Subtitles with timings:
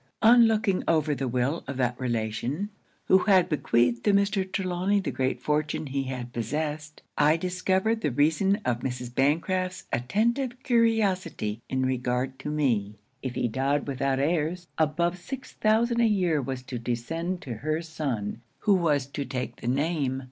[0.23, 2.71] 'On looking over the will of that relation,
[3.05, 4.51] who had bequeathed to Mr.
[4.51, 9.13] Trelawny the great fortune he had possessed, I discovered the reason of Mrs.
[9.13, 16.01] Bancraft's attentive curiosity in regard to me if he died without heirs, above six thousand
[16.01, 20.19] a year was to descend to her son, who was to take the name.